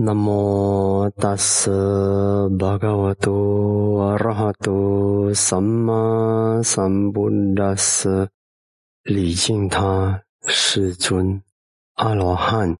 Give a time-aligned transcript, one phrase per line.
[0.00, 8.30] 南无大斯巴嘎瓦多阿拉哈多萨玛萨布达斯，
[9.02, 11.42] 礼敬他世尊
[11.94, 12.76] 阿罗汉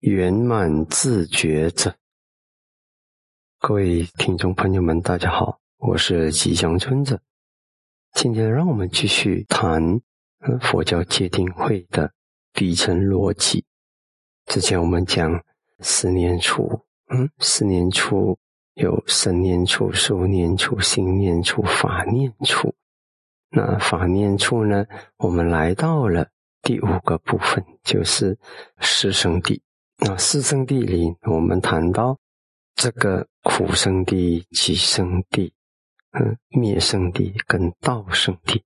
[0.00, 1.94] 圆满自觉者。
[3.58, 7.18] 各位听众朋友们，大家好，我是吉祥尊者。
[8.12, 10.02] 今天让我们继续谈
[10.60, 12.12] 佛教戒定慧的
[12.52, 13.64] 底层逻辑。
[14.44, 15.42] 之前我们讲。
[15.82, 18.38] 十年处，嗯，十年处
[18.74, 22.74] 有生念处、受念处、心念处、法念处。
[23.50, 24.86] 那法念处呢？
[25.18, 26.28] 我们来到了
[26.62, 28.38] 第五个部分，就是
[28.80, 29.62] 四生地。
[29.98, 32.18] 那四生地里，我们谈到
[32.74, 35.52] 这个苦生地、集生地、
[36.12, 38.64] 嗯，灭生地跟道生地。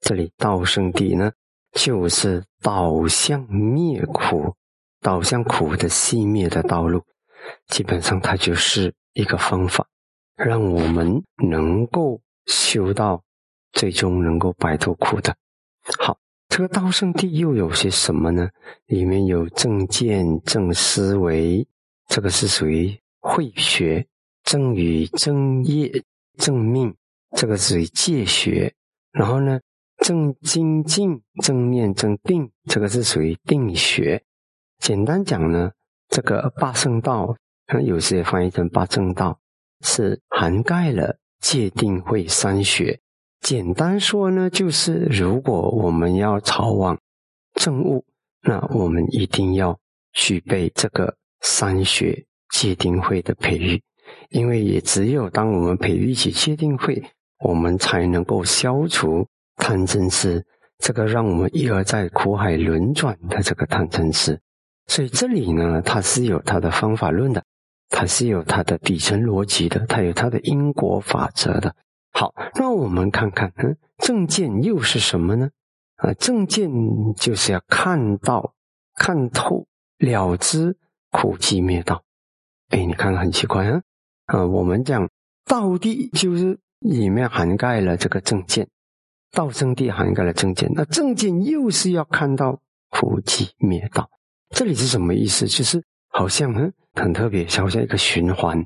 [0.00, 1.32] 这里道生地呢，
[1.72, 4.54] 就是导向灭苦。
[5.00, 7.02] 导向苦的熄灭的道路，
[7.68, 9.86] 基本上它就是一个方法，
[10.36, 13.22] 让我们能够修到
[13.72, 15.34] 最终能够摆脱苦的。
[15.98, 18.50] 好，这个道圣地又有些什么呢？
[18.86, 21.66] 里面有正见、正思维，
[22.06, 24.04] 这个是属于慧学；
[24.44, 26.04] 正语、正业、
[26.36, 26.94] 正命，
[27.36, 28.74] 这个属于戒学。
[29.12, 29.60] 然后呢，
[29.98, 34.22] 正精进、正念、正定，这个是属于定学。
[34.80, 35.70] 简单讲呢，
[36.08, 37.36] 这个八圣道，
[37.84, 39.38] 有些翻译成八正道，
[39.82, 42.98] 是涵盖了戒定慧三学。
[43.40, 46.98] 简单说呢，就是如果我们要朝往
[47.54, 48.06] 正悟，
[48.42, 49.78] 那我们一定要
[50.14, 53.82] 具备这个三学戒定慧的培育，
[54.30, 57.02] 因为也只有当我们培育起戒定慧，
[57.44, 60.42] 我们才能够消除贪嗔痴，
[60.78, 64.40] 这个让我们一而再苦海轮转的这个贪嗔痴。
[64.90, 67.44] 所以这里呢，它是有它的方法论的，
[67.90, 71.76] 它是有它的底层逻辑的，它有它的因果法则的。
[72.12, 75.50] 好，那我们看看，嗯，正见又是什么呢？
[75.94, 76.68] 啊，正见
[77.14, 78.52] 就是要看到、
[78.96, 80.76] 看透、了知
[81.12, 82.02] 苦集灭道。
[82.70, 83.82] 哎，你看很奇怪啊！
[84.26, 85.08] 啊，我们讲
[85.46, 88.68] 道地就是里面涵盖了这个正见，
[89.30, 94.10] 道正地涵盖了正见，那正见又是要看到苦集灭道。
[94.50, 95.46] 这里是什么意思？
[95.46, 98.58] 就是好像嗯很特别，好像一个循环，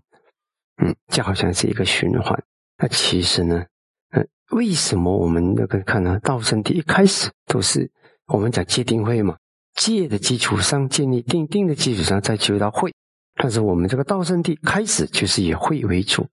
[0.82, 2.42] 嗯，就好像是一个循环。
[2.78, 3.64] 那其实呢，
[4.10, 6.18] 嗯，为什么我们那个看呢？
[6.20, 7.90] 道生地一开始都是
[8.26, 9.36] 我们讲戒定慧嘛，
[9.74, 12.92] 戒的基础上建立定，定的基础上再修到慧。
[13.36, 16.26] 但是我们这个道生地开始就是以慧为主。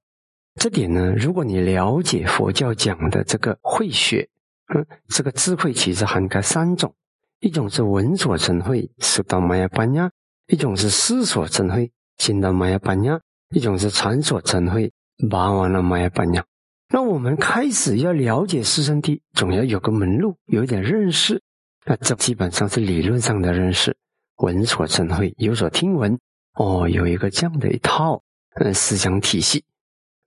[0.56, 4.30] 这点呢，如果你了解佛教讲的这个慧学，
[4.74, 6.96] 嗯，这个智慧其实涵盖三种。
[7.42, 10.10] 一种是闻所成慧，识到玛雅班呀；
[10.46, 13.18] 一种是思所成慧，心到玛雅班呀；
[13.50, 14.94] 一种是禅所成慧，
[15.28, 16.46] 拔完了玛雅班呀。
[16.90, 21.42] 那我们开始要了解四圣谛，总要有个门路，有点认识。
[21.84, 23.98] 那这基本上是理论上的认识，
[24.38, 26.20] 闻所成慧，有所听闻。
[26.54, 28.22] 哦，有一个这样的一套
[28.54, 29.66] 嗯思想体系。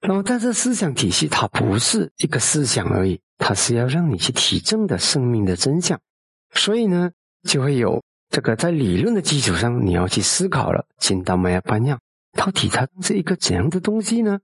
[0.01, 6.01] 那么，但是思想体系它不是一个思想而已，它是要让你去体证的生命的真相。
[6.55, 7.11] 所以呢，
[7.49, 10.87] 就会有这个在理论的基础上，你要去思考了。
[10.99, 12.01] 进到玛雅班样，
[12.33, 14.39] 到底它是一个怎样的东西呢？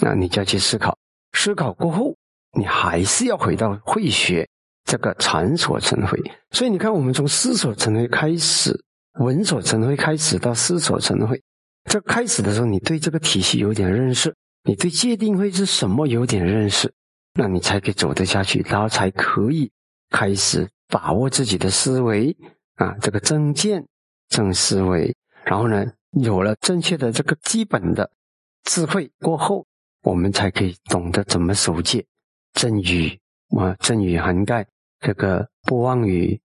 [0.00, 0.98] 那你就要去思考。
[1.32, 2.16] 思考过后，
[2.58, 4.48] 你还是要回到会学
[4.84, 6.18] 这个禅所成会。
[6.50, 8.82] 所以你看，我们从思所成会开始，
[9.20, 11.40] 闻所成会开始，到思所成会。
[11.88, 14.34] 这开始的时候，你对这个体系有点认识，
[14.64, 16.92] 你对界定会是什么有点认识，
[17.34, 19.70] 那你才可以走得下去，然后才可以
[20.10, 20.68] 开始。
[20.90, 22.36] 把握自己的思维
[22.74, 23.86] 啊，这个正见、
[24.28, 28.10] 正思维，然后呢，有了正确的这个基本的
[28.64, 29.66] 智慧过后，
[30.02, 32.04] 我们才可以懂得怎么守戒。
[32.52, 33.18] 正语
[33.56, 34.66] 啊，正语涵盖
[34.98, 36.40] 这个不妄语、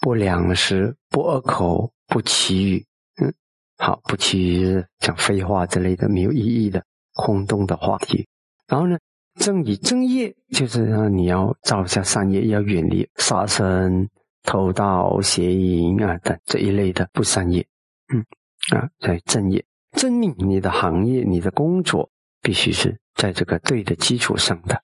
[0.00, 2.86] 不两食、不恶口、不绮语。
[3.22, 3.32] 嗯，
[3.78, 8.26] 好，不绮语讲废话之类的没有意义的空洞的话题。
[8.66, 8.98] 然后呢？
[9.34, 14.08] 正以正业，就是让你要造下善业，要远离杀生、
[14.42, 17.66] 偷盗、邪淫啊等这一类的不善业。
[18.12, 18.24] 嗯，
[18.76, 22.10] 啊，在正业，正命，你的行业、你的工作
[22.42, 24.82] 必须是在这个对的基础上的。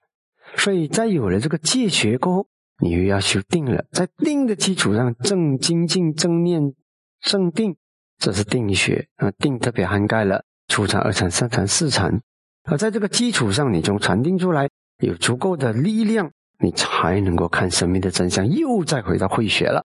[0.57, 2.47] 所以在有了这个戒学过后，
[2.83, 6.75] 你又要修定了，在定的基础上，正精进、正念、
[7.21, 7.77] 正定，
[8.19, 9.31] 这是定学啊。
[9.31, 12.21] 定特别涵盖了初禅、二禅、三禅、四禅。
[12.65, 14.69] 而在这个基础上，你从禅定出来，
[15.03, 18.49] 有足够的力量，你才能够看生命的真相。
[18.49, 19.85] 又再回到慧学了，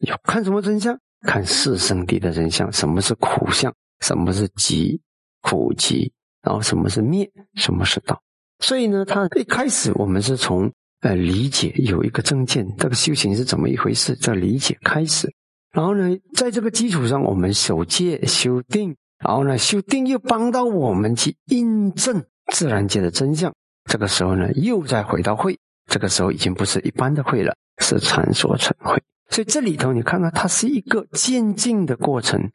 [0.00, 0.98] 要看什么真相？
[1.22, 2.70] 看四圣谛的真相。
[2.72, 3.74] 什么是苦相？
[4.00, 5.00] 什么是集，
[5.42, 6.12] 苦集，
[6.42, 8.20] 然后什么是灭，什么是道。
[8.60, 10.70] 所以呢，他一开始我们是从
[11.00, 15.30] 呃理解有一个正见，这个修行是怎么一回事，这理解开始。
[15.72, 23.52] 然后呢，在这个基础上，我们守戒、修定，然后呢，修定又帮到我们去印证自然界的真相。
[23.84, 29.02] 这个时候呢，又再回到会，这个时候已经不是一般的会了，是禅说成会。
[29.28, 32.50] 所以这里头你看到，它是一个渐进的过程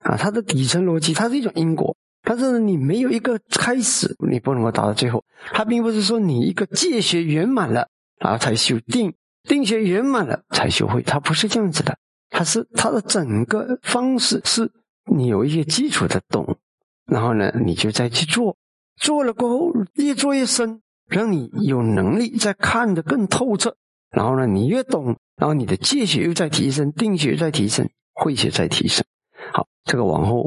[0.00, 1.96] 啊，它的底层逻辑，它是一种因果。
[2.22, 5.24] 但是，你没有一个开始，你不能够达到最后。
[5.52, 7.88] 它并不是说你一个戒学圆满了，
[8.20, 11.96] 然后才修定，定学圆满了才修会，它不是这样子的。
[12.28, 14.70] 它是它的整个方式是，
[15.10, 16.58] 你有一些基础的懂，
[17.06, 18.56] 然后呢，你就再去做，
[18.96, 23.76] 做了过后越做越深，让你有能力再看得更透彻。
[24.10, 29.04] 然后呢，你越懂，然后你的戒学又在提升，定学在提升，慧学在提升。
[29.52, 30.42] 好，这个往后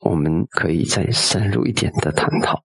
[0.00, 2.60] 我们可以再深入一点的探讨。